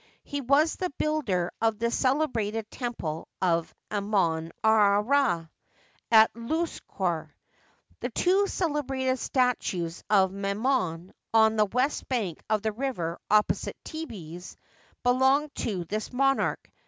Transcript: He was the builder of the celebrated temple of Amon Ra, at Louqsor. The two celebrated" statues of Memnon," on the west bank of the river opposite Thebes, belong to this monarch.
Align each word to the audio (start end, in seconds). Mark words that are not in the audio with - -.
He 0.23 0.41
was 0.41 0.77
the 0.77 0.89
builder 0.97 1.51
of 1.61 1.77
the 1.77 1.91
celebrated 1.91 2.71
temple 2.71 3.27
of 3.39 3.71
Amon 3.91 4.51
Ra, 4.63 5.45
at 6.11 6.33
Louqsor. 6.33 7.29
The 7.99 8.09
two 8.09 8.47
celebrated" 8.47 9.19
statues 9.19 10.03
of 10.09 10.31
Memnon," 10.31 11.13
on 11.35 11.55
the 11.55 11.65
west 11.67 12.09
bank 12.09 12.41
of 12.49 12.63
the 12.63 12.71
river 12.71 13.19
opposite 13.29 13.77
Thebes, 13.85 14.57
belong 15.03 15.49
to 15.57 15.85
this 15.85 16.11
monarch. 16.11 16.71